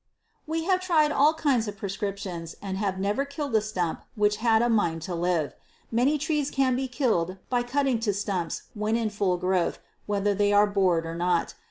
[0.47, 4.63] We have tried all kinds of prescriptions and have never killed a stump which had
[4.63, 5.53] a mind to live.
[5.91, 9.77] Many trees can be killed by cutting to stumps when in full growth,
[10.07, 11.53] whether they are bored or not.